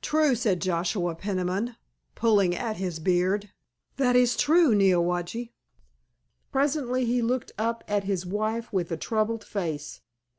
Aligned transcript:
"True," 0.00 0.34
said 0.34 0.62
Joshua 0.62 1.14
Peniman, 1.14 1.76
pulling 2.14 2.54
at 2.56 2.78
his 2.78 2.98
beard, 2.98 3.50
"that 3.98 4.16
is 4.16 4.34
true, 4.34 4.74
Neowage." 4.74 5.50
Presently 6.50 7.04
he 7.04 7.20
looked 7.20 7.52
up 7.58 7.84
at 7.86 8.04
his 8.04 8.24
wife 8.24 8.72
with 8.72 8.90
a 8.90 8.96
troubled 8.96 9.44
face. 9.44 10.00